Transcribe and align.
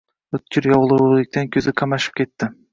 O‘tkir 0.37 0.69
yorug‘likdan 0.69 1.53
ko‘zi 1.57 1.77
qamashib 1.85 2.19
ketdi… 2.25 2.53